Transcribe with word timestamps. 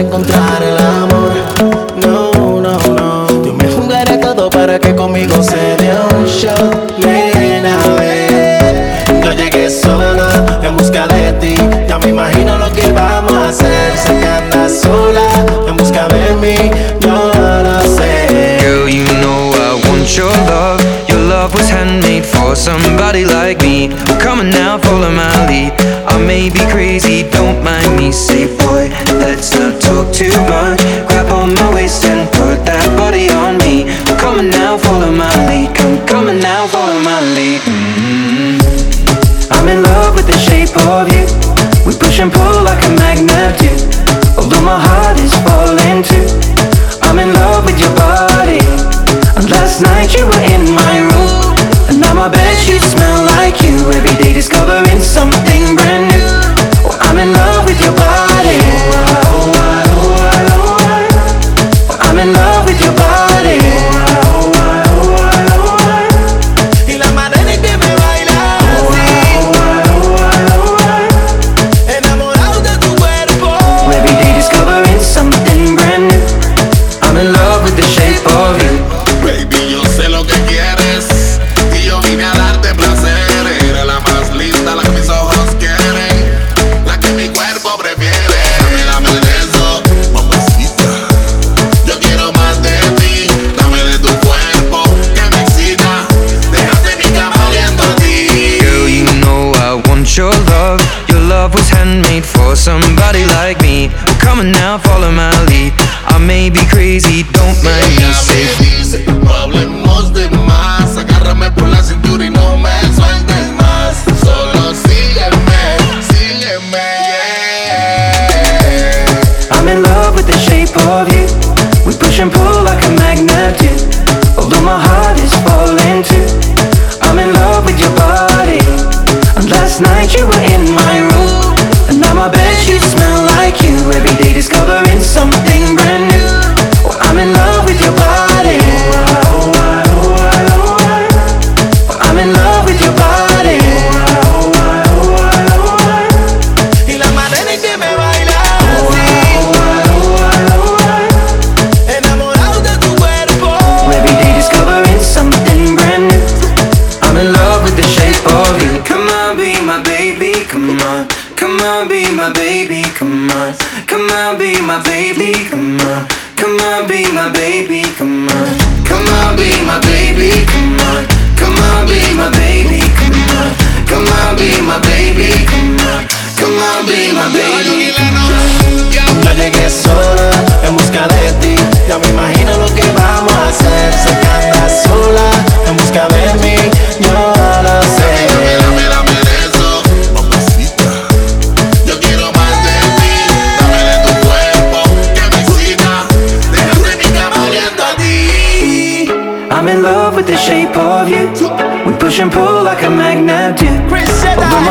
encontrar 0.00 0.31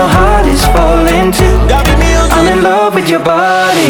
your 0.02 0.10
heart 0.10 0.48
is 0.48 0.66
falling 0.74 1.30
too. 1.32 1.58
I'm 2.34 2.48
in 2.48 2.64
love 2.64 2.96
with 2.96 3.08
your 3.08 3.24
body. 3.24 3.86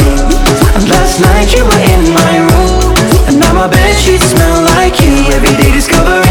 And 0.75 0.83
Last 0.91 1.22
night 1.23 1.47
you 1.55 1.63
were 1.63 1.83
in 1.94 2.03
my 2.11 2.33
room. 2.51 2.91
And 3.27 3.39
now 3.39 3.53
my 3.53 3.67
bed 3.67 3.95
bedsheets 3.95 4.27
smell 4.33 4.59
like 4.75 4.99
you. 4.99 5.13
Every 5.31 5.55
day 5.55 5.72
discovering 5.72 6.31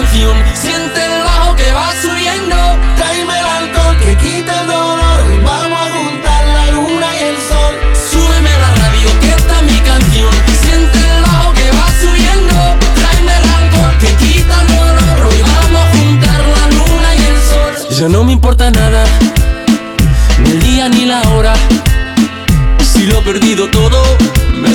Canción. 0.00 0.36
Siente 0.54 1.04
el 1.04 1.22
bajo 1.24 1.56
que 1.56 1.72
va 1.72 1.92
subiendo. 2.02 2.56
Tráeme 2.96 3.38
el 3.38 3.46
alcohol 3.46 3.96
que 3.98 4.16
quita 4.16 4.60
el 4.60 4.66
dolor. 4.66 5.20
Y 5.34 5.44
vamos 5.44 5.80
a 5.80 5.90
juntar 5.96 6.42
la 6.56 6.70
luna 6.72 7.08
y 7.18 7.22
el 7.30 7.36
sol. 7.50 7.74
Súbeme 8.10 8.50
la 8.64 8.70
radio, 8.82 9.08
que 9.20 9.28
esta 9.38 9.54
es 9.60 9.64
mi 9.72 9.78
canción. 9.90 10.32
Siente 10.62 10.98
el 10.98 11.22
bajo 11.22 11.52
que 11.54 11.68
va 11.78 11.86
subiendo. 12.02 12.56
Tráeme 12.98 13.32
el 13.40 13.46
alcohol 13.58 13.94
que 14.02 14.10
quita 14.22 14.54
el 14.62 14.68
dolor. 14.76 15.26
Hoy 15.28 15.42
vamos 15.52 15.82
a 15.84 15.90
juntar 15.96 16.40
la 16.56 16.64
luna 16.76 17.08
y 17.16 17.22
el 17.32 17.38
sol. 17.50 17.98
Ya 17.98 18.08
no 18.08 18.24
me 18.24 18.32
importa 18.32 18.70
nada, 18.70 18.79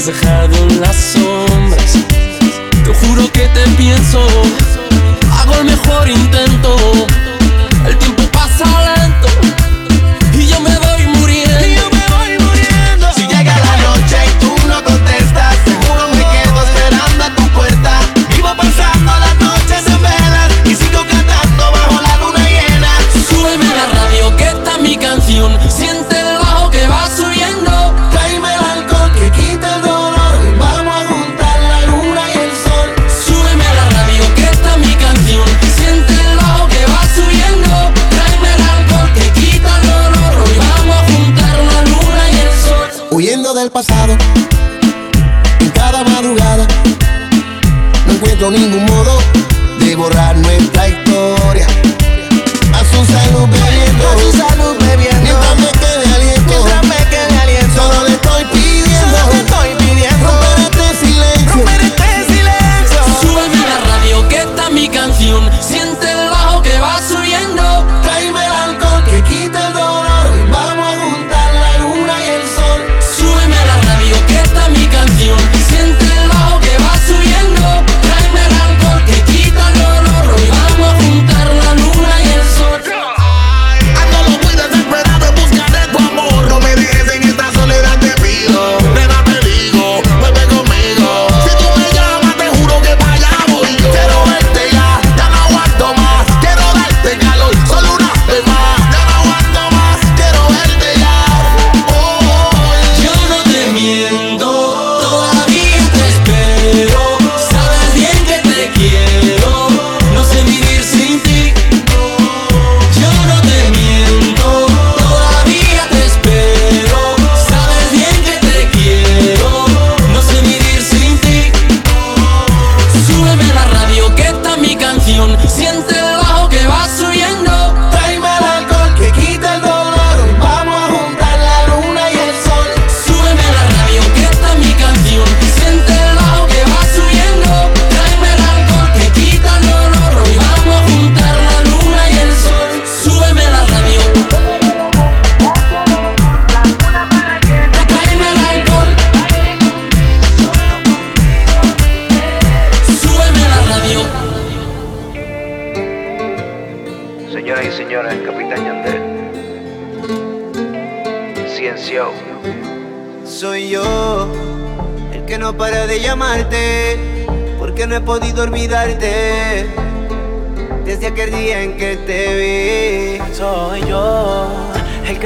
dejado 0.05 0.55
en 0.55 0.81
las 0.81 0.95
sombras. 0.95 1.97
Te 2.83 2.93
juro 2.93 3.31
que 3.31 3.47
te 3.47 3.67
pienso, 3.75 4.19
hago 5.31 5.55
el 5.55 5.65
mejor 5.65 6.07
intento. 6.07 6.74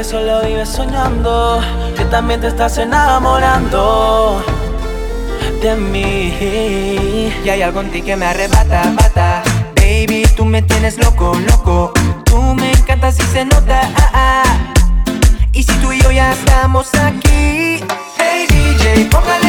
solo 0.09 0.41
vives 0.41 0.69
soñando, 0.69 1.61
que 1.95 2.03
también 2.05 2.41
te 2.41 2.47
estás 2.47 2.79
enamorando 2.79 4.43
de 5.61 5.75
mí. 5.75 7.31
Y 7.45 7.49
hay 7.49 7.61
algo 7.61 7.81
en 7.81 7.91
ti 7.91 8.01
que 8.01 8.15
me 8.15 8.25
arrebata, 8.25 8.91
bata. 8.95 9.43
Baby, 9.75 10.25
tú 10.35 10.45
me 10.45 10.63
tienes 10.63 10.97
loco, 10.97 11.37
loco. 11.47 11.93
Tú 12.23 12.41
me 12.55 12.71
encantas 12.71 13.19
y 13.19 13.23
se 13.23 13.45
nota. 13.45 13.81
Ah, 13.97 14.11
ah. 14.15 14.73
Y 15.53 15.61
si 15.61 15.73
tú 15.73 15.93
y 15.93 16.01
yo 16.01 16.09
ya 16.09 16.31
estamos 16.31 16.89
aquí, 16.95 17.79
hey 18.17 18.47
DJ, 18.49 19.05
póngale. 19.11 19.48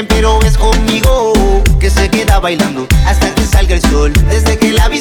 pero 0.00 0.40
es 0.42 0.56
conmigo 0.56 1.34
que 1.78 1.90
se 1.90 2.08
queda 2.08 2.40
bailando 2.40 2.86
hasta 3.04 3.34
que 3.34 3.44
salga 3.44 3.74
el 3.74 3.82
sol. 3.82 4.10
Desde 4.30 4.56
que 4.56 4.72
la 4.72 4.88
vi 4.88 4.98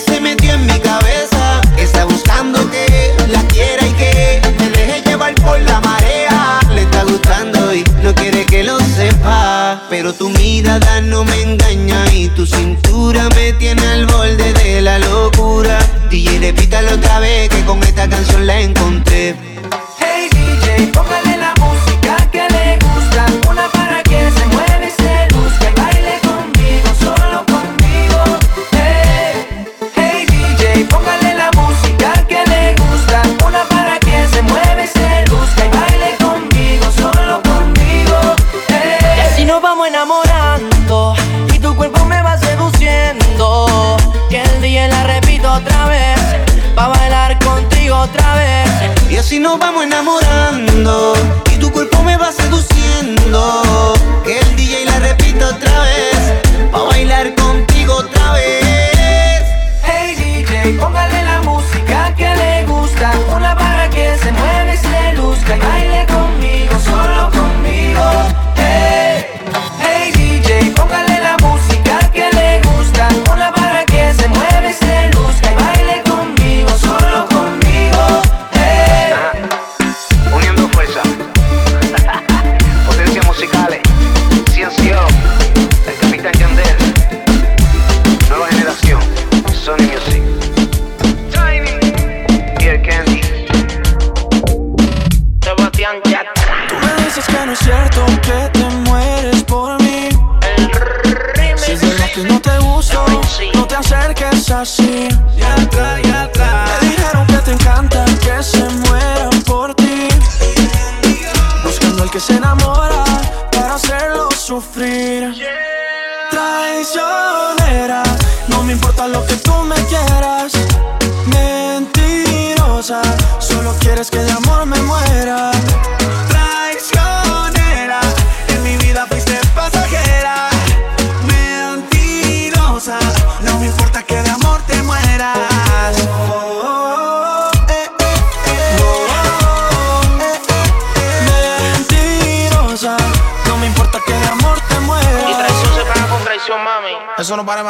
así. 104.52 105.08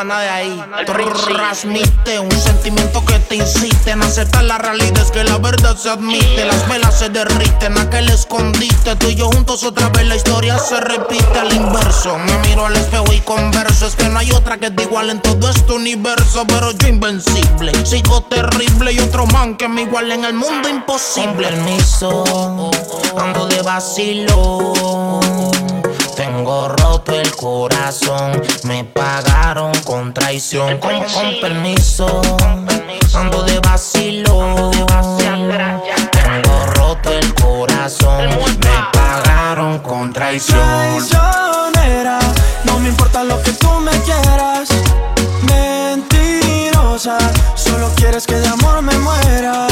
de. 0.03 0.63
Transmite 0.85 2.19
un 2.19 2.31
sentimiento 2.31 3.05
que 3.05 3.19
te 3.19 3.35
insiste 3.35 3.91
en 3.91 4.01
aceptar 4.01 4.43
la 4.43 4.57
realidad. 4.57 4.97
Es 4.97 5.11
que 5.11 5.23
la 5.23 5.37
verdad 5.37 5.77
se 5.77 5.89
admite, 5.89 6.45
las 6.45 6.67
velas 6.67 6.97
se 6.97 7.09
derriten. 7.09 7.77
Aquel 7.77 8.09
escondite, 8.09 8.95
tú 8.95 9.07
y 9.07 9.15
yo 9.15 9.27
juntos 9.27 9.63
otra 9.63 9.89
vez. 9.89 10.07
La 10.07 10.15
historia 10.15 10.57
se 10.57 10.79
repite 10.79 11.39
al 11.39 11.53
inverso. 11.53 12.17
Me 12.17 12.37
miro 12.47 12.65
al 12.65 12.75
espejo 12.75 13.13
y 13.13 13.19
converso. 13.19 13.87
Es 13.87 13.95
que 13.95 14.09
no 14.09 14.19
hay 14.19 14.31
otra 14.31 14.57
que 14.57 14.71
te 14.71 14.83
igual 14.83 15.09
en 15.09 15.21
todo 15.21 15.49
este 15.49 15.71
universo. 15.71 16.45
Pero 16.47 16.71
yo 16.71 16.87
invencible, 16.87 17.73
sigo 17.85 18.21
terrible. 18.23 18.93
Y 18.93 18.99
otro 18.99 19.25
man 19.27 19.55
que 19.55 19.67
me 19.67 19.83
igual 19.83 20.11
en 20.11 20.25
el 20.25 20.33
mundo 20.33 20.67
imposible. 20.67 21.47
Permiso, 21.47 22.23
ando 23.17 23.45
de 23.47 23.61
vacilo 23.61 24.73
tengo 26.23 26.67
roto 26.67 27.19
el 27.19 27.35
corazón, 27.35 28.39
me 28.65 28.83
pagaron 28.83 29.71
con 29.83 30.13
traición. 30.13 30.77
Con, 30.77 31.01
permiso, 31.41 32.21
ando 33.15 33.41
de 33.41 33.59
vacilo. 33.59 34.69
Tengo 36.11 36.65
roto 36.75 37.11
el 37.11 37.33
corazón, 37.33 38.29
me 38.29 38.85
pagaron 38.93 39.79
con 39.79 40.13
traición. 40.13 40.59
Traicionera, 41.09 42.19
no 42.65 42.79
me 42.79 42.89
importa 42.89 43.23
lo 43.23 43.41
que 43.41 43.53
tú 43.53 43.71
me 43.79 43.91
quieras. 44.01 44.69
Mentirosa, 45.49 47.17
solo 47.55 47.89
quieres 47.95 48.27
que 48.27 48.35
de 48.35 48.47
amor 48.47 48.83
me 48.83 48.95
muera. 48.99 49.65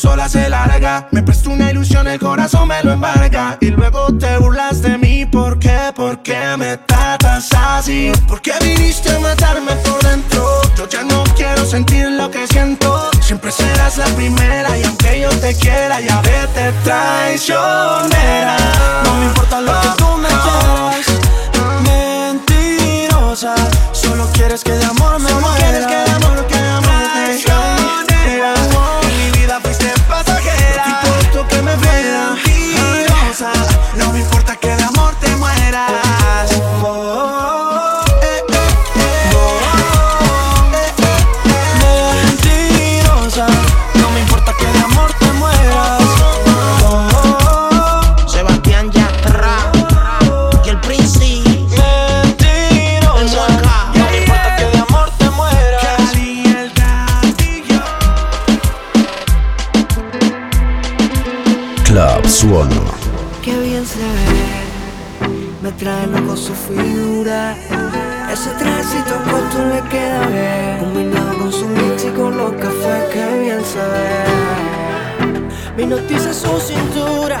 Sola 0.00 0.28
se 0.28 0.48
larga. 0.48 1.08
Me 1.10 1.22
prestó 1.22 1.50
una 1.50 1.70
ilusión, 1.70 2.06
el 2.08 2.18
corazón 2.18 2.68
me 2.68 2.82
lo 2.82 2.92
embarga. 2.92 3.58
Y 3.60 3.66
luego 3.66 4.06
te 4.18 4.38
burlas 4.38 4.80
de 4.82 4.96
mí, 4.98 5.26
¿por 5.26 5.58
qué? 5.58 5.92
¿Por 5.94 6.22
qué 6.22 6.56
me 6.56 6.78
tratas 6.78 7.48
así? 7.52 8.12
¿Por 8.26 8.40
qué 8.40 8.52
viniste 8.62 9.14
a 9.14 9.20
matarme 9.20 9.72
por 9.84 10.02
dentro? 10.02 10.62
Yo 10.76 10.88
ya 10.88 11.02
no 11.02 11.24
quiero 11.36 11.64
sentir 11.66 12.08
lo 12.10 12.30
que 12.30 12.46
siento. 12.46 13.10
Siempre 13.20 13.52
serás 13.52 13.98
la 13.98 14.06
primera 14.06 14.78
y 14.78 14.84
aunque 14.84 15.20
yo 15.20 15.28
te 15.40 15.54
quiera, 15.54 16.00
ya 16.00 16.20
vete 16.22 16.72
traicionera. 16.84 18.56
No 19.04 19.14
me 19.14 19.26
importa 19.26 19.60
lo 19.60 19.80
que 19.80 19.88
tú 19.98 20.16
me 20.16 20.28
quieras. 20.28 21.06
Mentirosa, 21.82 23.54
solo 23.92 24.26
quieres 24.32 24.64
que 24.64 24.72
de 24.72 24.84
amor 24.84 25.20
me 25.20 25.28
Solo 25.28 25.40
muera. 25.42 25.56
quieres 25.58 25.86
que 25.86 25.94
de 25.94 26.10
amor, 26.10 26.46
que 26.46 26.56
de 26.56 26.68
amor 26.68 27.49
su 66.40 66.54
figura. 66.54 67.54
Ese 68.32 68.50
trajecito 68.50 69.14
corto 69.30 69.58
le 69.66 69.82
queda 69.90 70.26
bien, 70.26 70.78
combinado 70.78 71.38
con 71.38 71.52
su 71.52 71.66
mix 71.68 72.04
y 72.04 72.10
con 72.10 72.36
los 72.36 72.52
cafés, 72.52 73.04
qué 73.12 73.38
bien 73.40 73.62
se 73.62 73.78
ve. 73.78 74.24
Me 75.76 75.86
noticia 75.86 76.32
su 76.32 76.58
cintura, 76.60 77.38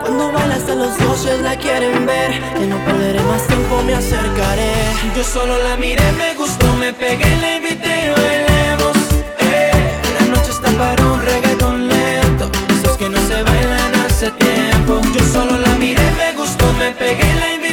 cuando 0.00 0.30
baila 0.32 0.54
hasta 0.54 0.74
los 0.74 0.96
dioses 0.98 1.40
la 1.40 1.56
quieren 1.56 2.06
ver. 2.06 2.30
Que 2.54 2.66
no 2.66 2.76
perderé 2.84 3.20
más 3.22 3.46
tiempo, 3.48 3.82
me 3.84 3.94
acercaré. 3.94 4.72
Yo 5.16 5.24
solo 5.24 5.58
la 5.64 5.76
miré, 5.76 6.12
me 6.12 6.34
gustó, 6.34 6.72
me 6.74 6.92
pegué, 6.92 7.36
la 7.40 7.56
invité 7.56 8.06
y 8.06 8.08
bailemos. 8.20 8.96
Eh, 9.40 9.72
la 10.20 10.26
noche 10.26 10.50
está 10.52 10.70
para 10.78 11.04
un 11.04 11.20
reggaetón 11.20 11.88
lento. 11.88 12.50
Esos 12.68 12.96
que 12.96 13.08
no 13.08 13.18
se 13.26 13.42
bailan 13.42 13.94
hace 14.06 14.30
tiempo. 14.32 15.00
Yo 15.14 15.24
solo 15.32 15.58
la 15.58 15.74
miré, 15.78 16.04
me 16.16 16.32
gustó, 16.36 16.72
me 16.74 16.92
pegué, 16.92 17.34
la 17.40 17.54
invité 17.54 17.63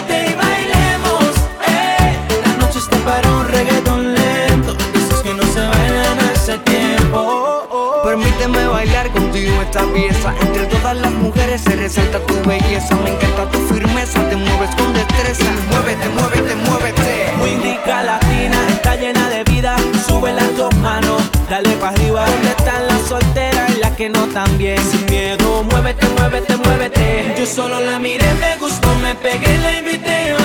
pieza. 9.94 10.34
Entre 10.42 10.66
todas 10.68 10.98
las 10.98 11.12
mujeres 11.12 11.62
se 11.62 11.76
resalta 11.76 12.20
tu 12.20 12.36
belleza. 12.48 12.96
Me 12.96 13.12
encanta 13.12 13.50
tu 13.50 13.60
firmeza, 13.74 14.20
te 14.30 14.36
mueves 14.36 14.70
con 14.76 14.94
destreza. 14.94 15.46
Muévete, 15.70 16.10
muévete, 16.10 16.56
muévete. 16.56 17.34
Muy 17.38 17.56
rica 17.58 18.04
latina, 18.04 18.58
está 18.70 18.96
llena 18.96 19.30
de 19.30 19.44
vida. 19.46 19.76
Sube 20.08 20.34
las 20.34 20.56
dos 20.56 20.74
manos, 20.78 21.22
dale 21.50 21.72
para 21.78 21.94
arriba. 21.94 22.26
¿Dónde 22.26 22.50
están 22.50 22.88
las 22.88 23.02
solteras 23.08 23.72
y 23.76 23.80
las 23.80 23.92
que 23.92 24.10
no 24.10 24.26
tan 24.28 24.58
bien? 24.58 24.80
Sin 24.92 25.06
miedo, 25.06 25.64
muévete, 25.64 26.08
muévete, 26.10 26.58
muévete. 26.58 27.36
Yo 27.38 27.46
solo 27.46 27.80
la 27.82 28.00
miré, 28.00 28.34
me 28.36 28.58
gustó, 28.58 28.94
me 28.96 29.16
pegué, 29.16 29.58
la 29.58 29.80
invité 29.80 30.41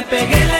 me 0.00 0.06
pegué, 0.06 0.44
la 0.46 0.59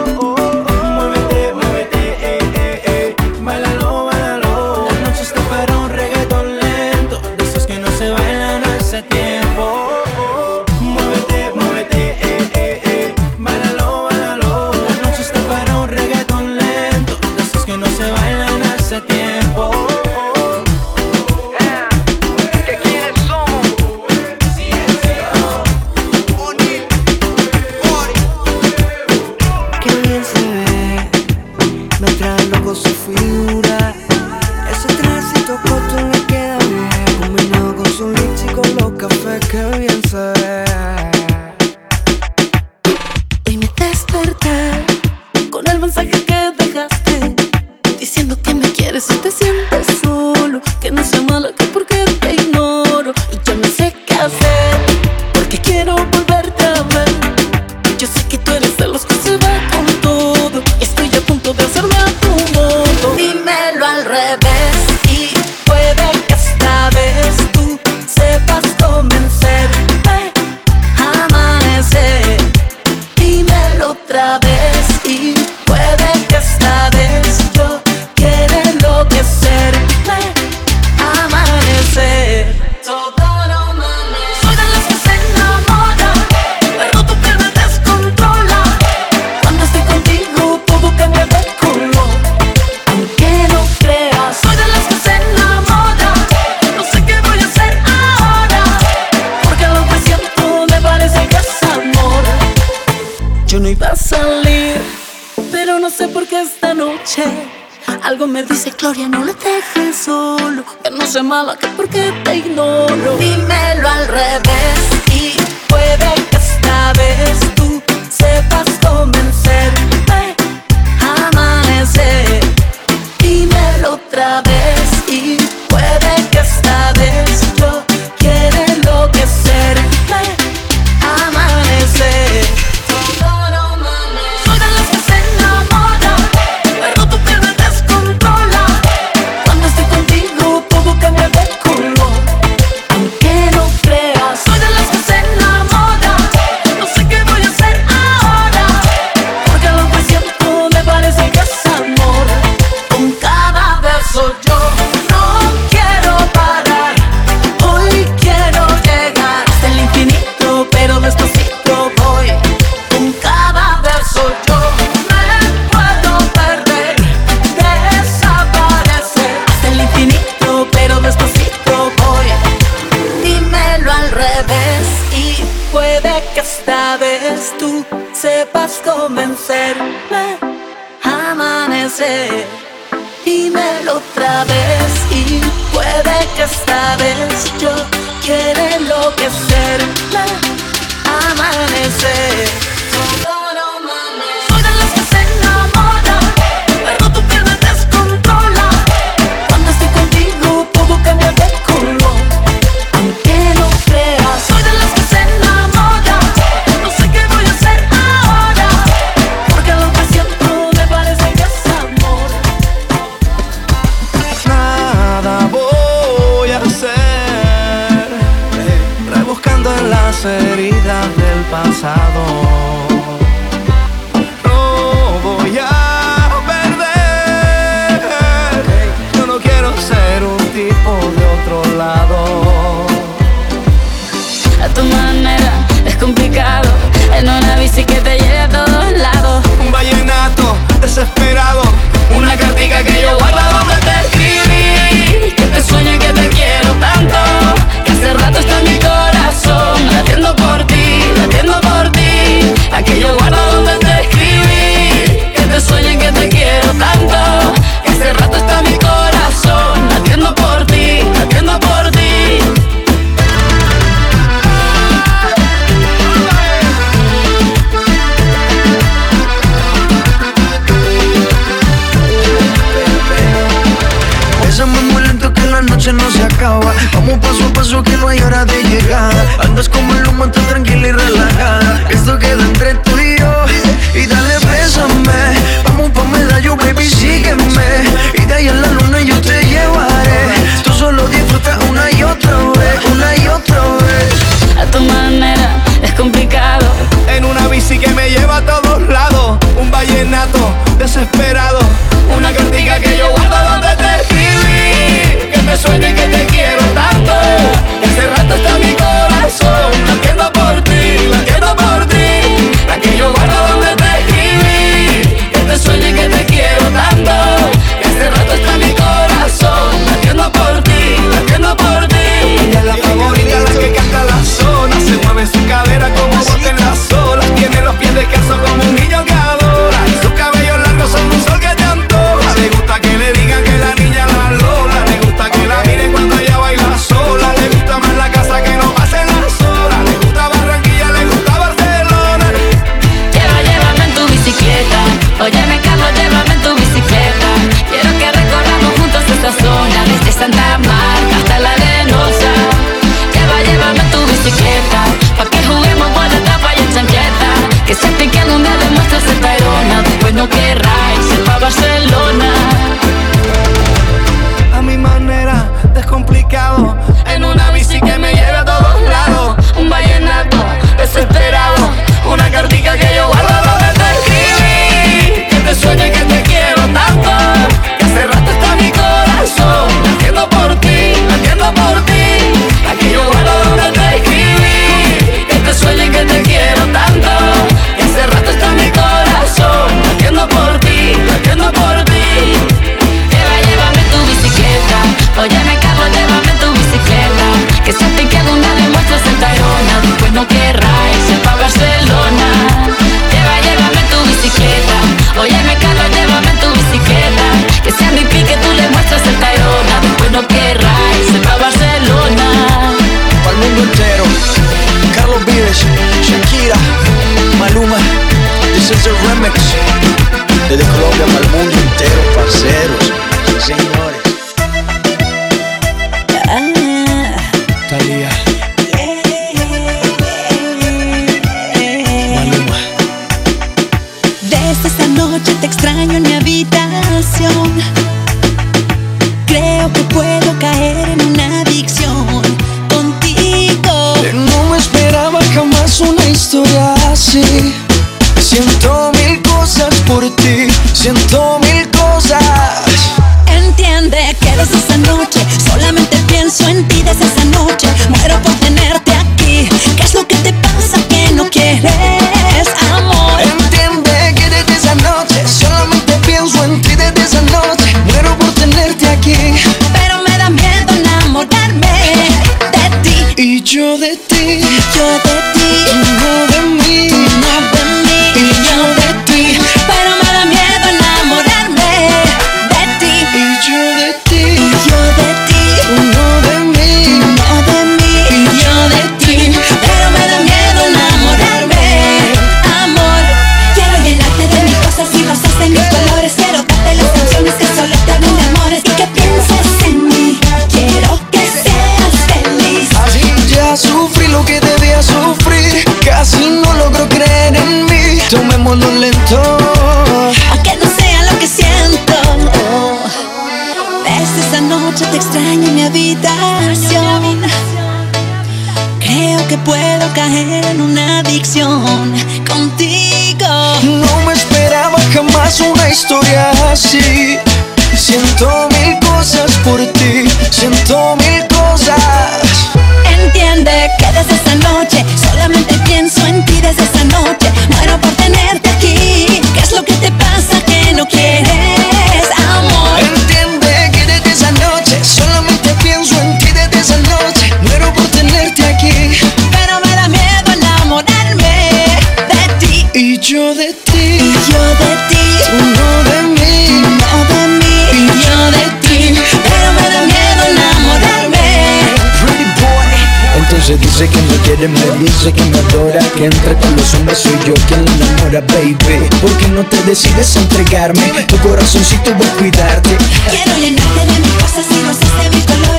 que 566.01 566.07
entra 566.07 566.33
con 566.39 566.55
los 566.55 566.73
hombres 566.73 566.97
soy 566.97 567.13
yo 567.27 567.33
quien 567.47 567.63
la 567.63 567.71
enamora, 567.75 568.21
baby. 568.21 568.89
¿Por 569.01 569.11
qué 569.17 569.27
no 569.27 569.45
te 569.45 569.61
decides 569.63 570.17
a 570.17 570.21
entregarme? 570.21 570.81
Tu 571.07 571.15
corazoncito 571.17 571.91
va 571.91 572.07
a 572.07 572.17
cuidarte. 572.17 572.75
Quiero 573.11 573.37
llenarte 573.37 573.85
de 573.85 573.99
mis 573.99 574.13
cosas 574.13 574.45
y 574.49 574.63
no 574.63 574.73
sé 574.73 575.03
de 575.03 575.15
mi 575.15 575.21
color. 575.21 575.50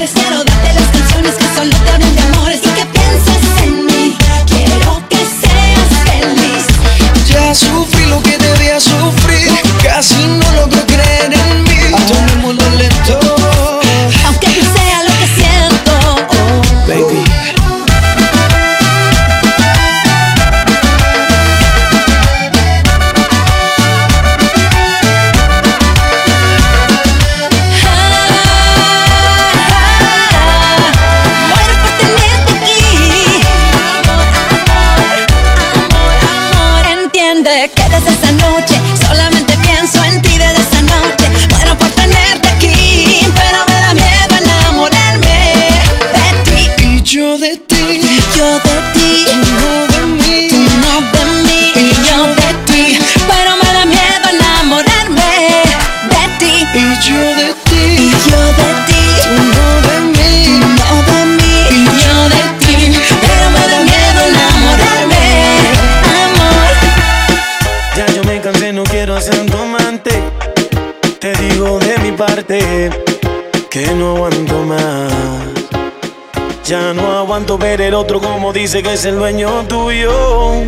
ver 77.62 77.81
el 77.81 77.94
otro 77.94 78.20
como 78.20 78.53
dice 78.53 78.83
que 78.83 78.94
es 78.94 79.05
el 79.05 79.16
dueño 79.16 79.64
tuyo. 79.68 80.64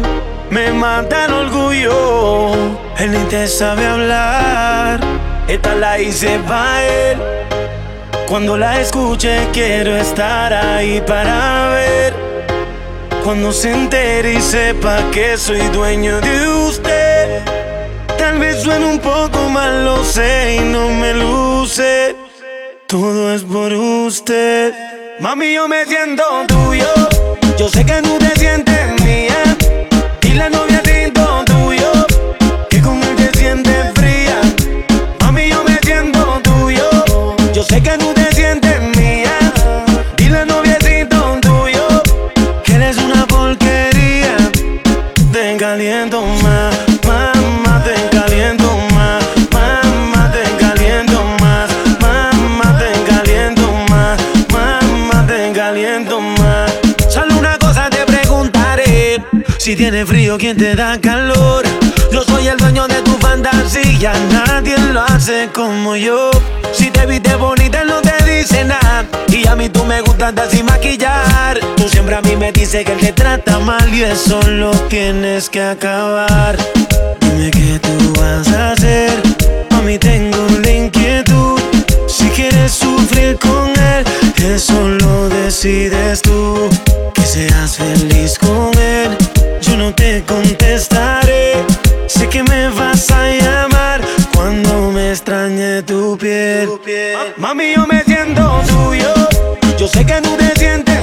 Me 0.51 0.73
mata 0.73 1.25
el 1.25 1.33
orgullo, 1.33 2.53
él 2.99 3.11
ni 3.11 3.25
te 3.25 3.49
sabe 3.49 3.85
hablar. 3.85 5.01
Esta 5.49 5.75
la 5.75 5.99
hice 5.99 6.39
pa' 6.47 6.85
él. 6.85 7.19
Cuando 8.29 8.57
la 8.57 8.81
escuche, 8.81 9.49
quiero 9.53 9.97
estar 9.97 10.53
ahí 10.53 11.03
para 11.05 11.71
ver. 11.71 12.15
Cuando 13.25 13.53
se 13.53 13.73
entere 13.73 14.35
y 14.35 14.41
sepa 14.41 14.99
que 15.11 15.37
soy 15.37 15.67
dueño 15.69 16.21
de 16.21 16.49
usted. 16.69 17.43
Tal 18.17 18.39
vez 18.39 18.63
suene 18.63 18.87
un 18.87 19.01
poco 19.01 19.49
mal, 19.49 19.85
lo 19.85 20.05
sé 20.05 20.59
y 20.61 20.61
no 20.61 20.89
me 20.91 21.13
luce. 21.13 22.15
Todo 22.87 23.35
es 23.35 23.43
por 23.43 23.73
usted. 23.73 24.84
Mami, 25.21 25.55
yo 25.55 25.69
me 25.69 25.85
siento 25.85 26.25
tuyo. 26.49 26.93
Yo 27.57 27.69
sé 27.69 27.85
que 27.87 28.03
no 28.03 28.19
te 28.19 28.31
sientes 28.37 28.84
Si 59.75 59.79
tienes 59.79 60.07
frío, 60.07 60.39
¿quién 60.39 60.57
te 60.57 60.77
da 60.77 61.01
calor? 61.01 61.65
Yo 62.13 62.23
soy 62.23 62.47
el 62.47 62.57
dueño 62.59 62.87
de 62.87 62.95
tu 63.03 63.11
fantasía, 63.19 64.13
nadie 64.31 64.79
lo 64.79 65.03
hace 65.03 65.49
como 65.53 65.97
yo. 65.97 66.31
Si 66.73 66.93
te 66.93 67.05
viste 67.07 67.35
bonita, 67.35 67.83
no 67.83 68.01
te 68.01 68.15
dice 68.23 68.65
nada. 68.65 69.05
Y 69.31 69.45
a 69.49 69.57
mí 69.57 69.69
tú 69.69 69.85
me 69.85 70.01
gustas 70.01 70.33
de 70.37 70.49
sin 70.49 70.67
maquillar. 70.67 71.59
Tú 71.77 71.89
siempre 71.89 72.15
a 72.15 72.23
mí 72.23 72.37
me 72.37 72.53
dices 72.53 72.85
que 72.85 72.93
él 72.93 73.01
te 73.01 73.13
trata 73.15 73.59
mal 73.59 73.93
y 73.93 74.05
eso 74.05 74.41
lo 74.43 74.71
tienes 74.87 75.51
que 75.51 75.61
acabar. 75.61 76.57
Dime 77.21 77.51
qué 77.51 77.81
tú 77.81 78.13
vas 78.21 78.47
a 78.53 78.71
hacer. 78.71 79.11
A 79.73 79.83
mí 79.83 79.99
tengo 79.99 80.39
la 80.63 80.71
inquietud. 80.71 81.61
Si 82.07 82.29
quieres 82.29 82.71
sufrir 82.71 83.37
con 83.41 83.71
él, 83.71 84.05
eso 84.39 84.89
lo 84.89 85.29
decides 85.31 86.23
tú. 86.23 86.71
Que 87.13 87.23
seas 87.23 87.77
feliz 87.77 88.39
con 88.39 88.71
él 88.79 89.44
no 89.85 89.95
te 89.95 90.23
contestaré. 90.25 91.53
Sé 92.07 92.29
que 92.29 92.43
me 92.43 92.69
vas 92.71 93.11
a 93.11 93.29
llamar 93.29 94.01
cuando 94.35 94.91
me 94.91 95.11
extrañe 95.11 95.83
tu 95.83 96.17
piel. 96.17 96.71
Mami, 97.37 97.75
yo 97.75 97.87
me 97.87 98.03
siento 98.05 98.63
tuyo. 98.67 99.13
Yo 99.79 99.87
sé 99.87 100.07
que 100.07 100.21
tú 100.23 100.31
te 100.37 100.59
sientes. 100.59 100.94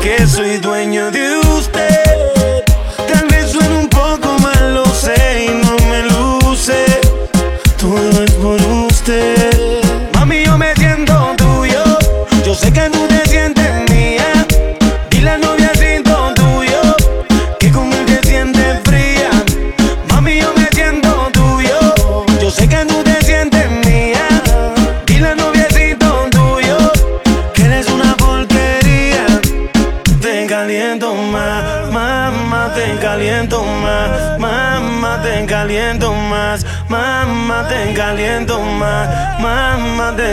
que 0.00 0.26
soy 0.26 0.58
dueño 0.58 1.10
de 1.10 1.36
un 1.36 1.49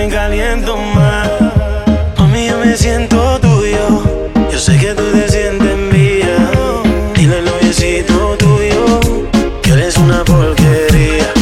caliento 0.06 0.78
más. 0.78 1.28
Mami, 2.18 2.48
yo 2.48 2.60
me 2.60 2.78
siento 2.78 3.40
tuyo. 3.40 4.04
Yo 4.52 4.60
sé 4.60 4.78
que 4.78 4.94
tú 4.94 5.04
te 5.12 5.28
sientes 5.28 5.78
mía. 5.92 6.38
Dile 7.16 7.40
el 7.40 7.48
hoyecito 7.48 8.36
tuyo 8.38 9.00
que 9.62 9.72
eres 9.72 9.98
una 9.98 10.24
porquería. 10.24 11.34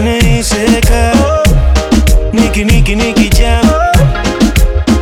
N.I.C.K. 0.00 1.12
Nicky, 2.32 2.64
Nicky, 2.64 2.94
Nicky, 2.94 3.30
ya. 3.30 3.60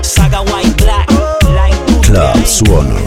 Saga 0.02 0.40
White 0.42 0.82
Black. 0.82 1.08
Club 2.02 2.46
Suono. 2.46 3.01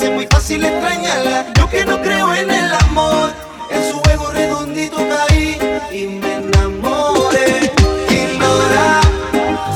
hace 0.00 0.10
muy 0.10 0.26
fácil 0.30 0.64
extrañarla. 0.64 1.44
Yo 1.58 1.68
que 1.68 1.84
no 1.84 2.00
creo 2.00 2.32
en 2.32 2.50
el 2.50 2.72
amor, 2.72 3.32
en 3.70 3.90
su 3.90 3.98
juego 3.98 4.30
redondito 4.30 4.96
caí 4.96 5.58
y 5.92 6.06
me 6.06 6.36
enamoré. 6.36 7.70
Ignora, 8.08 9.00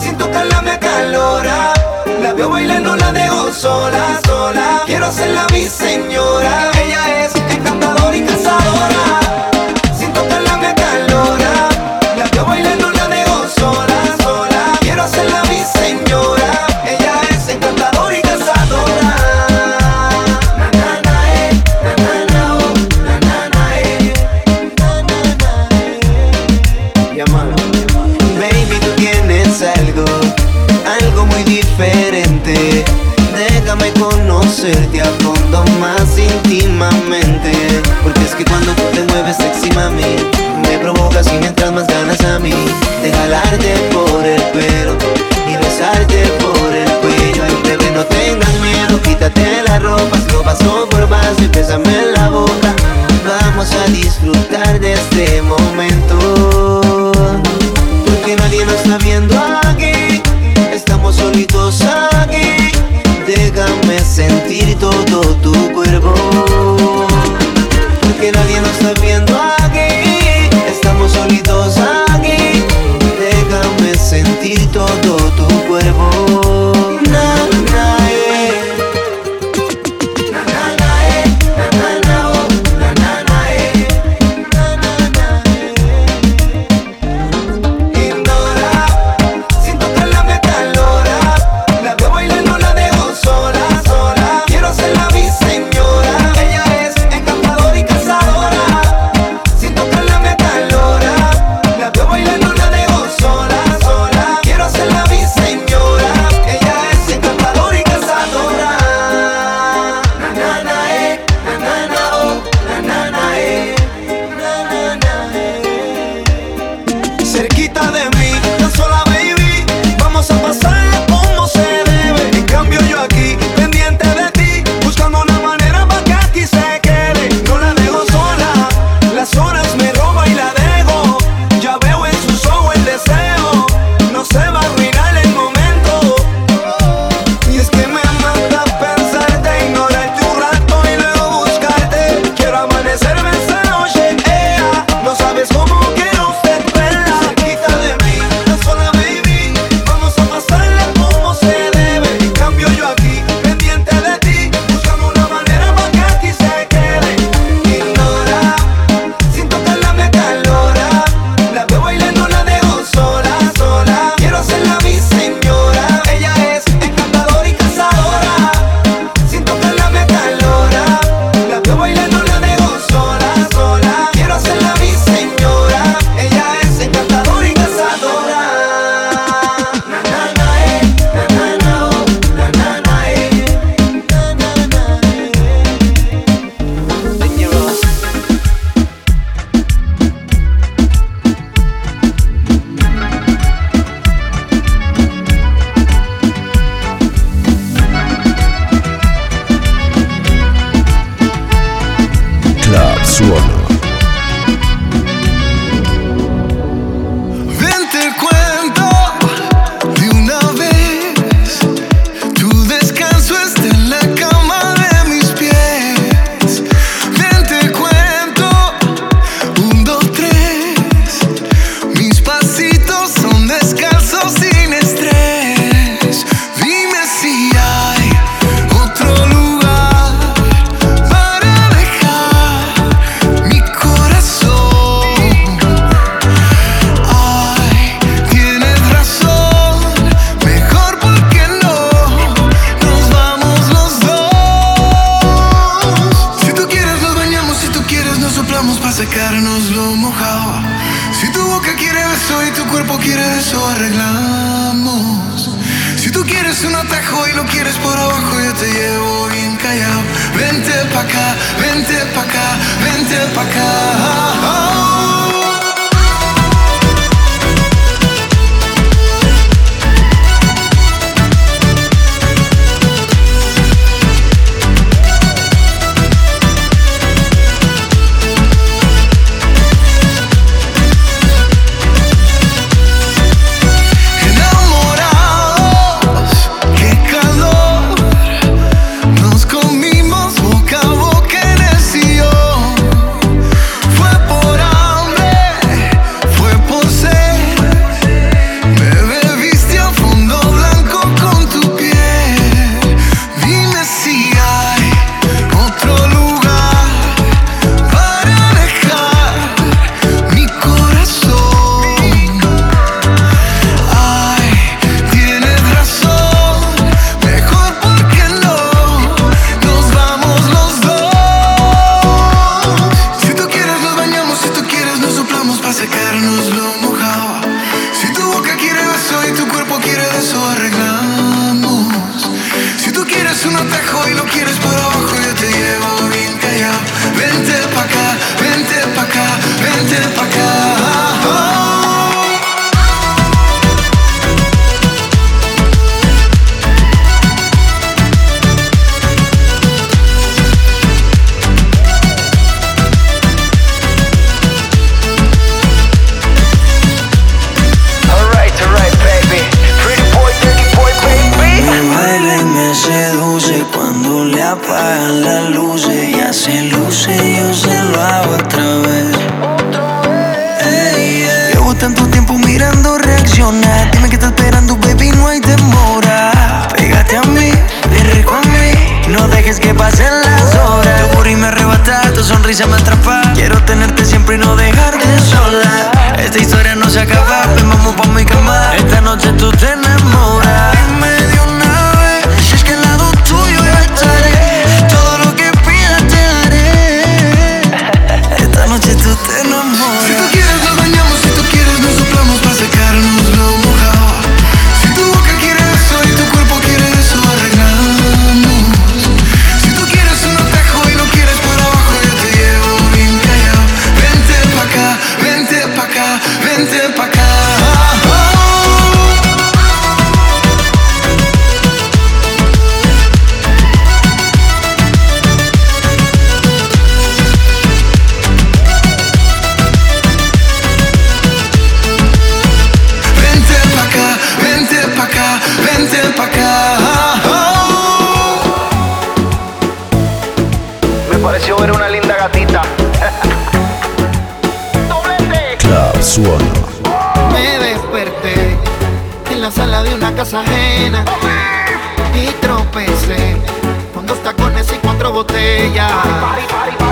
sin 0.00 0.16
tocarla 0.16 0.62
me 0.62 0.78
calora. 0.78 1.74
La 2.22 2.32
veo 2.32 2.48
bailando, 2.48 2.96
la 2.96 3.12
dejo 3.12 3.52
sola, 3.52 4.18
sola. 4.24 4.82
Quiero 4.86 5.06
hacerla 5.06 5.46
mi 5.52 5.66
señora. 5.66 6.70
Ella 6.82 7.26
es 7.26 7.34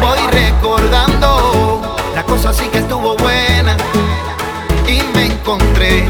Voy 0.01 0.19
recordando, 0.31 1.97
la 2.15 2.23
cosa 2.23 2.53
sí 2.53 2.67
que 2.69 2.79
estuvo 2.79 3.17
buena. 3.17 3.77
Y 4.87 5.03
me 5.15 5.27
encontré 5.27 6.07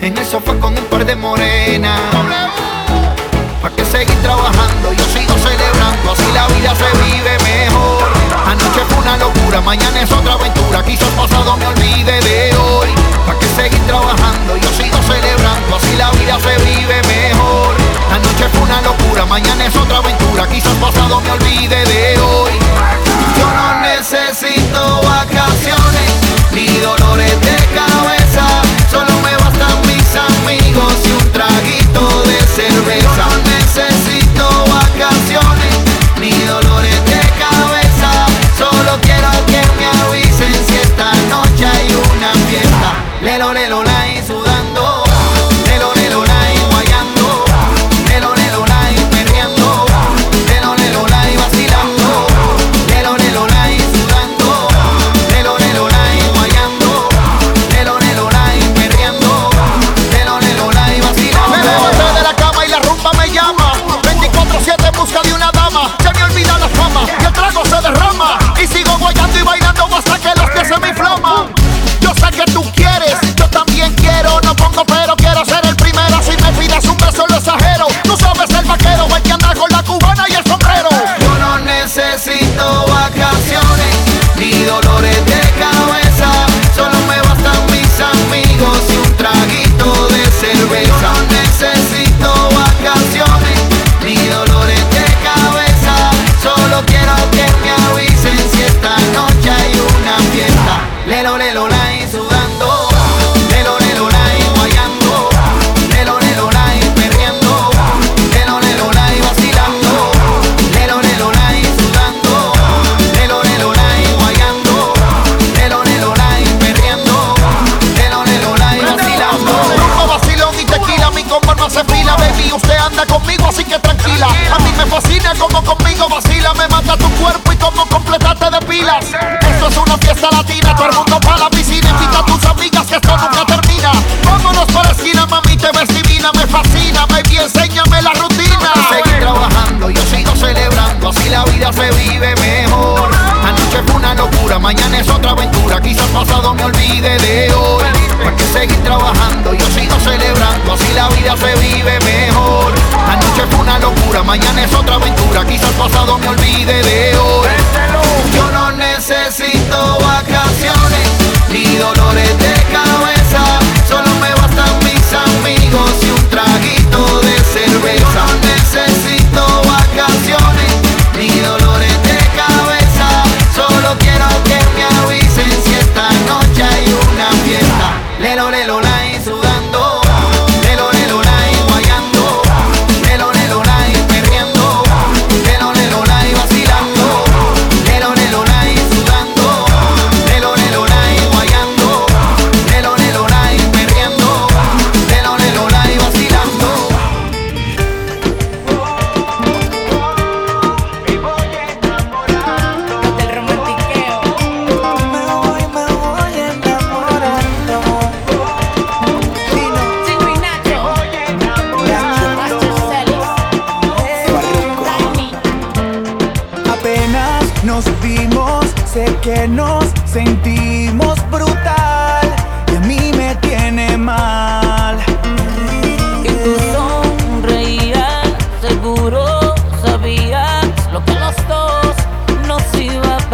en 0.00 0.16
el 0.16 0.24
sofá 0.24 0.54
con 0.60 0.78
un 0.78 0.84
par 0.84 1.04
de 1.04 1.16
morenas. 1.16 2.00
Pa' 3.60 3.70
que 3.70 3.84
seguir 3.84 4.16
trabajando, 4.22 4.92
yo 4.92 5.04
sigo 5.06 5.34
celebrando, 5.38 6.12
así 6.12 6.30
la 6.32 6.46
vida 6.46 6.72
se 6.76 6.88
vive 7.02 7.36
mejor. 7.42 8.08
Anoche 8.46 8.80
fue 8.88 8.98
una 8.98 9.16
locura, 9.16 9.60
mañana 9.60 10.00
es 10.00 10.12
otra 10.12 10.34
aventura, 10.34 10.84
quizás 10.84 11.08
pasado 11.10 11.56
me 11.56 11.66
olvide 11.66 12.20
de 12.20 12.54
hoy. 12.54 12.90
Pa' 13.26 13.36
que 13.40 13.46
seguir 13.46 13.84
trabajando, 13.88 14.56
yo 14.56 14.68
sigo 14.70 14.98
celebrando, 15.02 15.76
así 15.76 15.96
la 15.96 16.10
vida 16.12 16.38
se 16.38 16.56
vive 16.64 17.02
mejor. 17.08 17.67
Anoche 18.18 18.48
fue 18.48 18.62
una 18.62 18.80
locura, 18.82 19.24
mañana 19.26 19.66
es 19.66 19.76
otra 19.76 19.98
aventura. 19.98 20.48
Quizás 20.48 20.74
pasado 20.74 21.20
me 21.20 21.30
olvide 21.30 21.84
de 21.84 22.18
hoy. 22.18 22.50
Yo 23.38 23.46
no 23.46 23.80
necesito 23.80 25.00
vacaciones 25.02 26.10
ni 26.50 26.66
dolores 26.78 27.40
de 27.40 27.56
cabeza. 27.78 28.44
Solo 28.90 29.12
me 29.22 29.36
bastan 29.36 29.80
mis 29.86 30.16
amigos 30.16 30.94
y 31.04 31.12
un 31.12 31.32
traguito 31.32 32.22
de 32.24 32.40
cerveza. 32.56 33.06
Yo 33.06 33.24
no 33.24 33.36
necesito 33.56 34.64
vacaciones 34.66 35.78
ni 36.18 36.32
dolores 36.44 36.67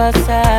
outside 0.04 0.53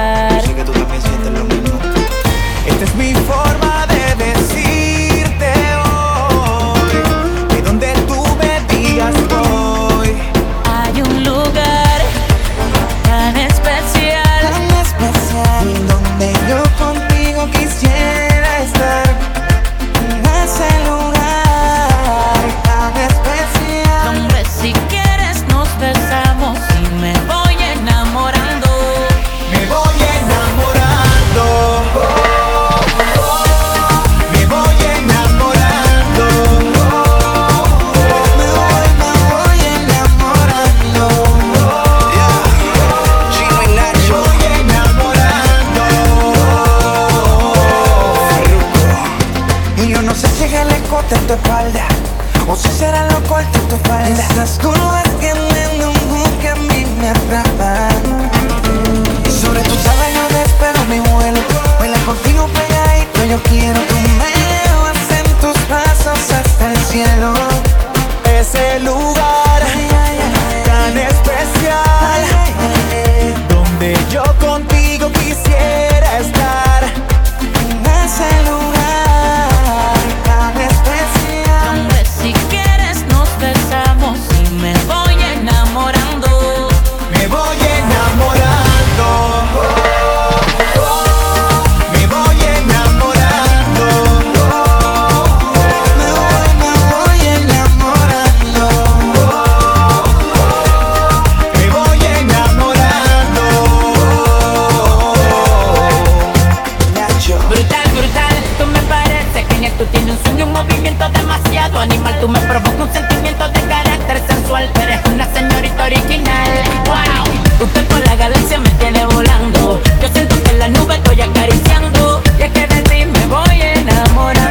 señorita 115.34 115.84
original. 115.86 116.51
¡Wow! 116.86 117.65
Usted 117.65 117.86
por 117.88 117.99
la 118.05 118.15
galaxia 118.15 118.59
me 118.59 118.69
tiene 118.71 119.05
volando. 119.05 119.82
Yo 120.01 120.07
siento 120.13 120.36
que 120.43 120.51
en 120.51 120.59
la 120.59 120.67
nube 120.69 120.95
estoy 120.95 121.21
acariciando. 121.21 122.21
Y 122.38 122.43
es 122.43 122.51
que 122.51 122.67
de 122.67 122.82
ti 122.84 123.05
me 123.05 123.26
voy 123.28 123.61
a 123.61 123.73
enamorar. 123.73 124.45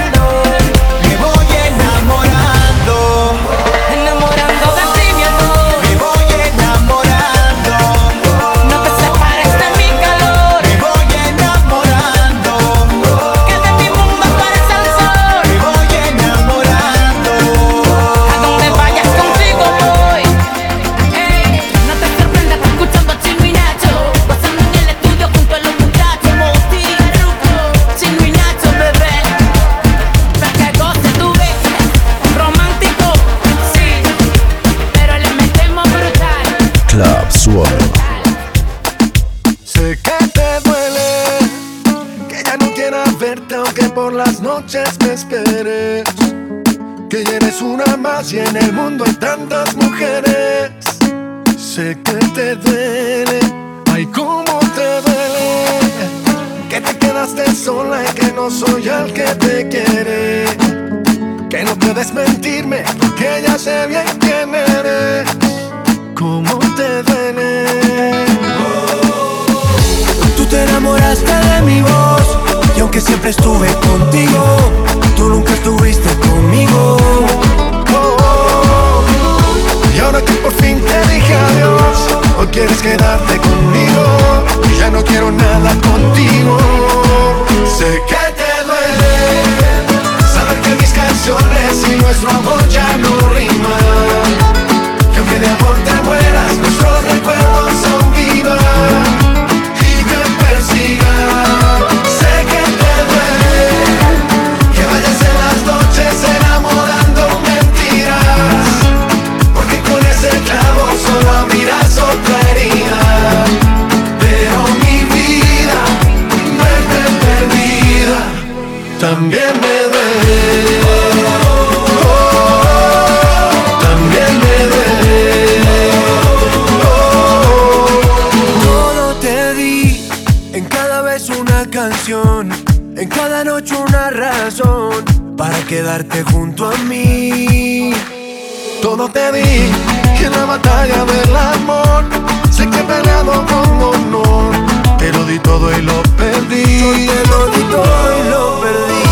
batalla 140.56 141.04
del 141.04 141.36
amor. 141.36 142.04
Sé 142.50 142.68
que 142.70 142.78
he 142.78 142.84
peleado 142.84 143.32
con 143.50 143.68
honor, 143.90 144.50
pero 144.98 145.24
di 145.24 145.38
todo 145.40 145.66
y 145.76 145.82
lo 145.82 145.98
perdí. 146.20 146.64
Yo 146.80 146.90
te 147.12 147.20
lo 147.30 147.40
di 147.54 147.62
todo 147.74 148.04
y 148.18 148.22
lo 148.32 148.44
perdí. 148.64 149.04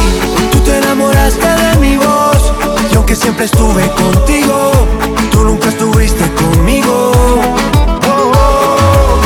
Tú 0.53 0.59
te 0.61 0.79
enamoraste 0.79 1.49
de 1.63 1.77
mi 1.85 1.97
voz, 1.97 2.43
y 2.91 2.95
aunque 2.97 3.17
siempre 3.17 3.47
estuve 3.47 3.83
contigo, 4.03 4.57
tú 5.33 5.45
nunca 5.45 5.69
estuviste 5.69 6.25
conmigo. 6.43 7.13
Oh, 8.13 8.33
oh. 8.35 9.19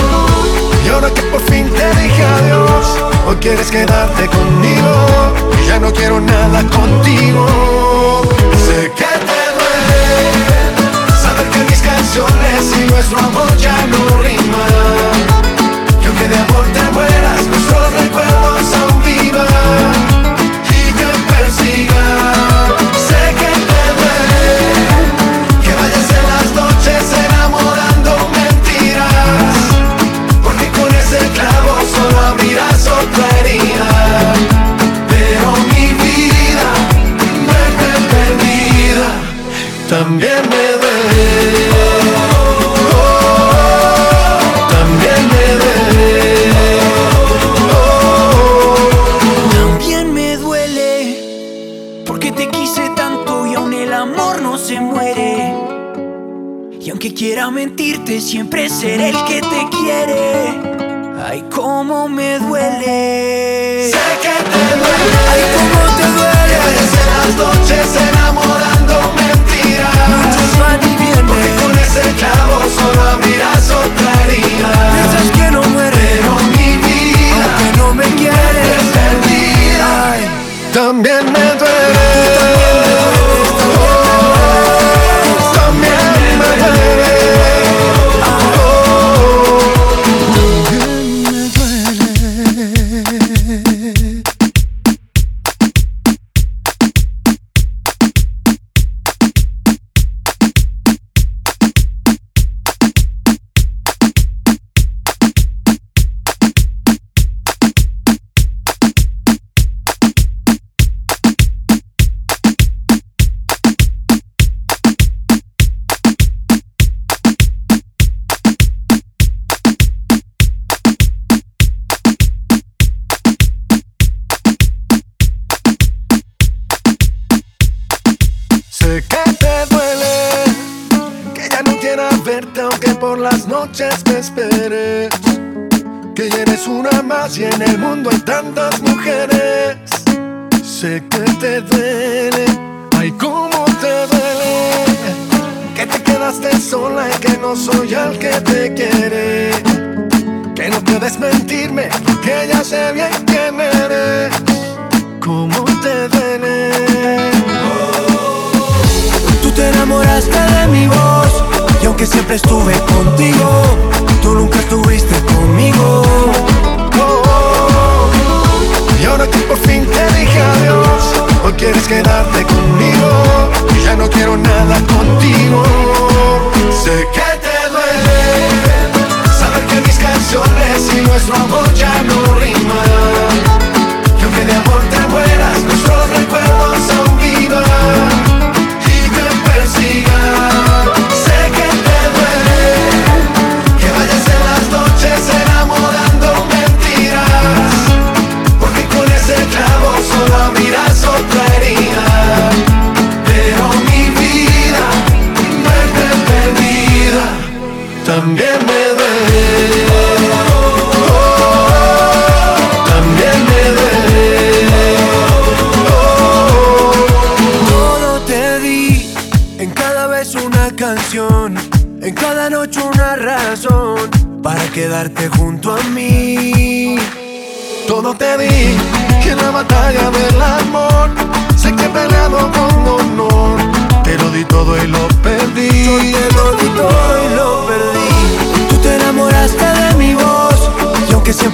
Y 0.84 0.88
ahora 0.88 1.10
que 1.10 1.22
por 1.32 1.42
fin 1.50 1.68
te 1.78 1.86
dije 2.00 2.22
adiós, 2.38 2.86
hoy 3.26 3.36
quieres 3.44 3.70
quedarte 3.70 4.26
conmigo. 4.28 4.92
Y 5.60 5.66
ya 5.68 5.78
no 5.78 5.92
quiero 5.92 6.20
nada 6.20 6.60
contigo. 6.78 7.46
Sé 8.66 8.90
que 8.96 9.05
nuestro 12.96 13.18
amor 13.18 13.56
ya 13.58 13.86
no 13.88 14.15
siempre 58.20 58.68
ser 58.68 59.00
el 59.00 59.16
que 59.24 59.40
te 59.40 59.68
quiere. 59.70 60.60
Ay, 61.24 61.44
cómo 61.54 62.08
me 62.08 62.38
duele. 62.38 63.90
Sé 63.90 63.98
que 64.22 64.28
te 64.28 64.76
duele. 64.76 65.16
Ay, 65.30 65.42
cómo 65.54 65.80
te 65.96 66.06
duele. 66.16 66.54
Parecen 66.62 67.08
las 67.18 67.30
noches 67.36 67.86
enamorando 68.08 68.94
mentiras. 69.16 70.25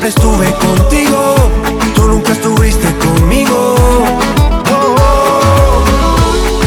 Siempre 0.03 0.09
estuve 0.09 0.53
contigo, 0.55 1.34
tú 1.94 2.09
nunca 2.09 2.32
estuviste 2.32 2.88
conmigo. 2.98 3.76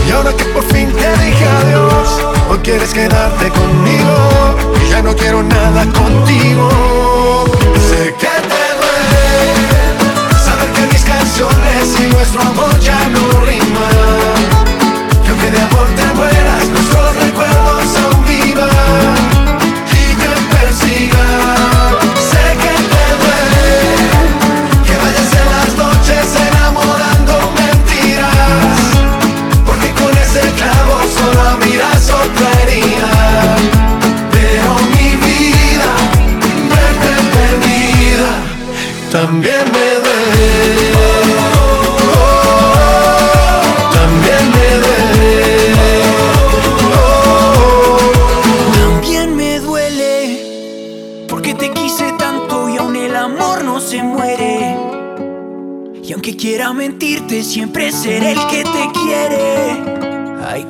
Y 0.07 0.11
ahora 0.11 0.31
que 0.33 0.45
por 0.45 0.63
fin 0.63 0.89
te 0.93 1.17
dije 1.23 1.45
adiós, 1.45 2.07
hoy 2.49 2.59
quieres 2.59 2.93
quedarte 2.93 3.49
conmigo 3.49 4.55
y 4.81 4.89
ya 4.89 5.01
no 5.01 5.13
quiero 5.15 5.43
nada 5.43 5.85
contigo. 5.85 6.69
Sé 7.89 8.15
que 8.19 8.35
te 8.51 8.65
duele 8.79 9.25
saber 10.45 10.69
que 10.73 10.93
mis 10.93 11.03
canciones 11.03 11.99
y 11.99 12.13
nuestro 12.13 12.41
amor 12.41 12.79
ya 12.79 12.99
no 13.09 13.41
riman. 13.41 14.34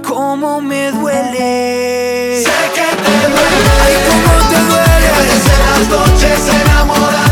Cómo 0.07 0.61
me 0.61 0.91
duele. 0.91 2.43
Sé 2.43 2.51
que 2.73 2.87
te 3.03 3.15
duele 3.33 3.59
Ay, 3.83 3.95
cómo 4.07 4.49
te 4.49 4.59
duele. 4.69 5.05
Que 5.05 5.11
vayas 5.11 5.45
en 5.53 5.59
las 5.69 5.89
noches 5.89 6.39
enamorando 6.61 7.24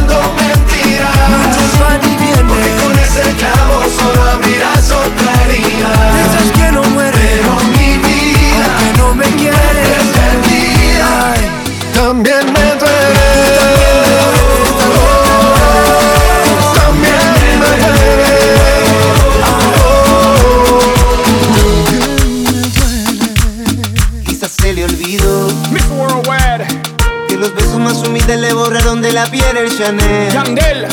la 29.14 29.26
piel 29.26 29.58
el 29.58 29.78
Chanel. 29.78 30.32
Yandel, 30.34 30.88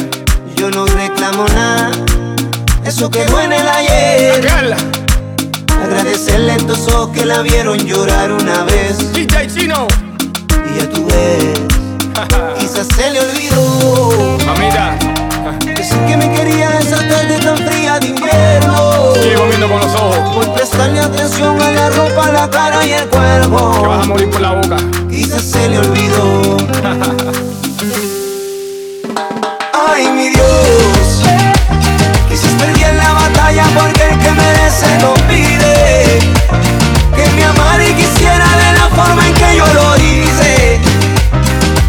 Yo 0.56 0.70
no 0.70 0.84
reclamo 0.86 1.46
nada, 1.54 1.90
eso 2.84 3.10
quedó 3.10 3.40
en 3.40 3.52
el 3.52 3.66
ayer. 3.66 4.46
Agradecerle 5.82 6.52
a 6.52 6.56
estos 6.56 6.86
ojos 6.88 7.10
que 7.14 7.24
la 7.24 7.40
vieron 7.42 7.78
llorar 7.78 8.30
una 8.32 8.64
vez. 8.64 9.12
DJ 9.12 9.46
Chino, 9.48 9.86
Y 10.74 10.78
ya 10.78 10.88
tú 10.90 11.06
ves, 11.06 12.58
quizás 12.60 12.86
se 12.94 13.10
le 13.10 13.20
olvidó. 13.20 14.38
mamita, 14.46 14.96
Decir 15.64 15.98
que 16.06 16.16
me 16.16 16.32
quería 16.34 16.78
esa 16.78 16.96
tarde 16.96 17.38
tan 17.42 17.56
fría 17.56 17.98
de 17.98 18.06
invierno. 18.08 19.14
sigo 19.22 19.46
viendo 19.46 19.68
con 19.68 19.78
los 19.80 19.94
ojos, 19.94 20.18
Por 20.34 20.52
prestarle 20.54 21.00
atención 21.00 21.60
a 21.60 21.70
la 21.70 21.90
ropa, 21.90 22.30
la 22.32 22.50
cara 22.50 22.84
y 22.86 22.92
el 22.92 23.08
que 23.08 23.16
vas 23.18 23.46
a 23.46 23.48
cuerpo. 23.48 24.04
morir 24.06 24.30
por 24.30 24.40
la 24.40 24.52
boca. 24.52 24.76
Quizás 25.08 25.42
se 25.42 25.68
le 25.68 25.78
olvidó. 25.78 26.56
porque 33.58 34.04
el 34.04 34.18
que 34.18 34.30
merece 34.30 34.86
lo 35.00 35.14
pide. 35.26 36.18
Que 37.16 37.30
me 37.34 37.44
amara 37.44 37.82
y 37.82 37.92
quisiera 37.94 38.46
de 38.62 38.72
la 38.78 38.88
forma 38.94 39.26
en 39.26 39.34
que 39.34 39.56
yo 39.56 39.66
lo 39.74 39.96
hice. 39.96 40.80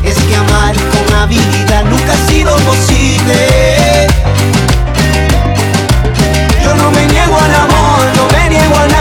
Es 0.03 0.15
que 0.15 0.35
amar 0.35 0.75
con 0.75 1.15
habilidad 1.15 1.83
nunca 1.85 2.13
ha 2.13 2.31
sido 2.31 2.55
posible. 2.57 4.07
Yo 6.63 6.75
no 6.75 6.91
me 6.91 7.05
niego 7.07 7.37
al 7.37 7.55
amor, 7.55 7.99
no 8.15 8.37
me 8.37 8.49
niego 8.49 8.75
a 8.75 8.87
nada 8.87 9.00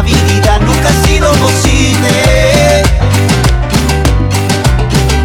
con 0.00 0.08
habilidad 0.08 0.60
nunca 0.60 0.88
ha 0.88 1.06
sido 1.06 1.30
posible. 1.32 2.10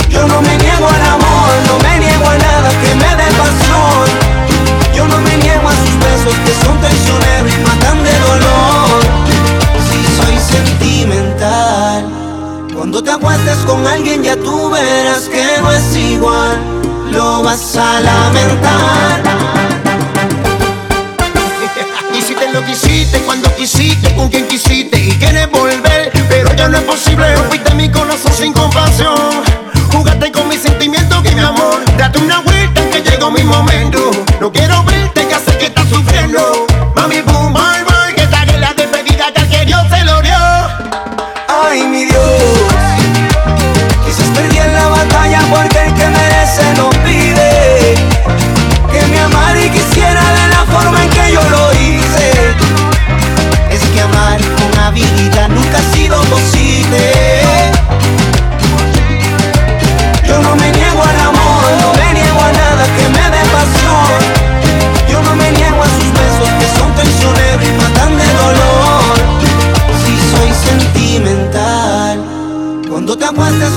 Yo 0.10 0.28
no 0.28 0.42
me 0.42 0.58
niego 0.58 0.88
al 0.88 1.02
amor, 1.02 1.50
no 1.68 1.80
me 1.80 2.00
niego 2.00 2.26
a 2.26 2.38
nada 2.38 2.70
que 2.82 2.96
me 2.96 3.16
dé 3.16 3.32
pasión. 3.40 4.08
Yo 4.94 5.08
no 5.08 5.18
me 5.20 5.38
niego 5.38 5.68
a 5.68 5.76
sus 5.76 6.00
besos 6.00 6.36
que 6.46 6.54
son 6.66 6.80
traicioneros 6.82 7.52
y 7.54 7.58
matan 7.64 8.04
de 8.04 8.20
dolor. 8.20 9.02
Si 9.88 10.00
soy 10.18 10.38
sentimental, 10.40 12.06
cuando 12.76 13.02
te 13.04 13.12
acuestes 13.12 13.58
con 13.66 13.86
alguien 13.88 14.24
ya 14.24 14.36
tú 14.36 14.70
verás 14.70 15.30
que 15.30 15.46
no 15.62 15.72
es 15.72 15.96
igual. 15.96 16.60
Lo 17.12 17.44
vas 17.44 17.78
a 17.78 18.02
lamentar. 18.02 19.24
Hiciste 22.18 22.52
lo 22.52 22.66
que 22.66 22.72
hiciste 22.72 23.20
cuando 23.20 23.45
con 24.16 24.30
quien 24.30 24.48
quisiste 24.48 25.00
y 25.00 25.10
quieres 25.14 25.50
volver, 25.50 26.12
pero 26.30 26.54
ya 26.54 26.68
no 26.68 26.78
es 26.78 26.84
posible. 26.84 27.36
Rompiste 27.36 27.74
mi 27.74 27.90
corazón 27.90 28.32
sin 28.32 28.54
compasión. 28.54 29.16
Jugaste 29.92 30.32
con 30.32 30.48
mis 30.48 30.62
sentimientos, 30.62 31.24
que 31.24 31.32
mi 31.32 31.42
amor. 31.42 31.84
Date 31.98 32.20
una 32.20 32.42
vuelta 32.42 32.88
que 32.92 33.02
llegó 33.02 33.32
mi 33.32 33.44
momento. 33.44 34.12
No 34.40 34.52
quiero 34.52 34.84
verte, 34.84 35.26
que 35.28 35.36
sé 35.36 35.58
que 35.58 35.66
estás 35.66 35.90
sufriendo. 35.90 36.68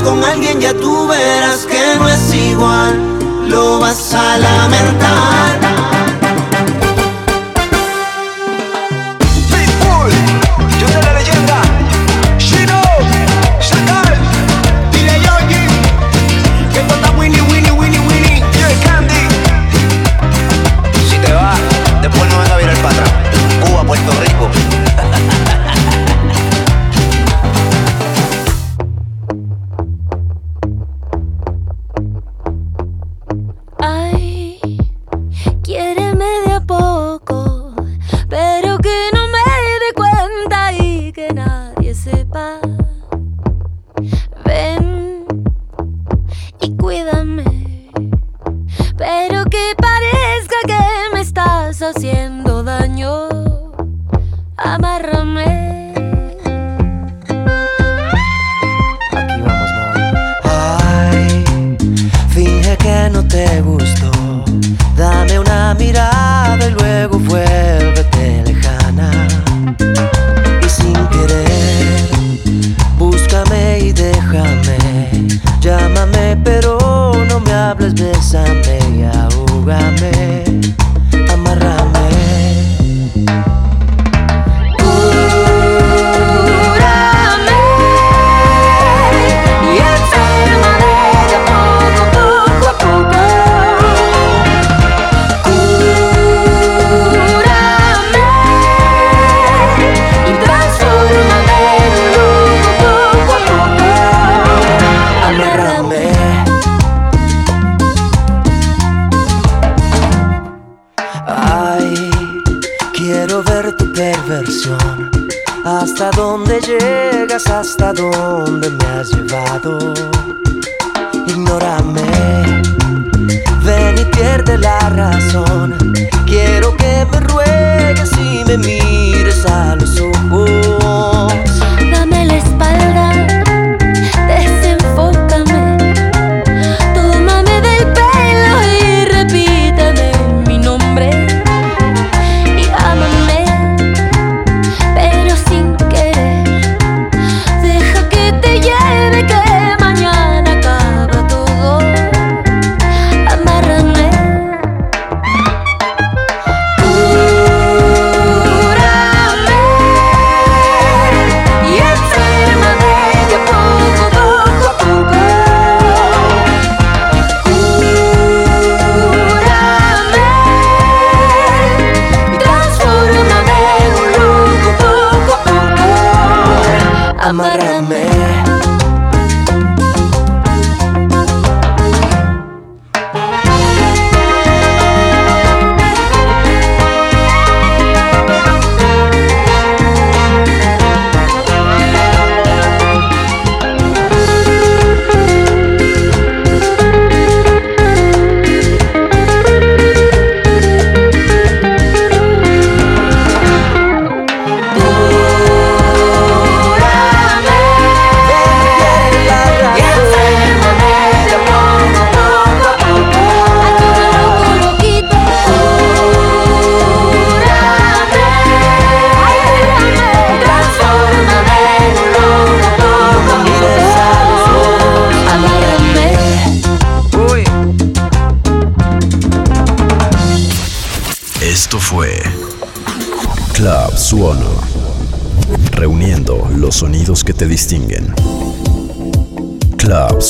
con 0.03 0.23
alguien 0.25 0.61
ya 0.61 0.75
tú 0.75 1.07
verás 1.07 1.67
que 1.67 1.97
no 1.99 2.09
es 2.09 2.35
igual, 2.35 2.99
lo 3.49 3.79
vas 3.79 4.15
a 4.15 4.39
lamentar. 4.39 5.48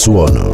Los 0.08 0.47